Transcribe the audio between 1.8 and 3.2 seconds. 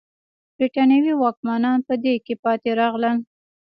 په دې کې پاتې راغلل.